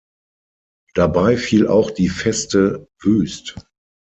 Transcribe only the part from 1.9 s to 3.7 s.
die Feste wüst.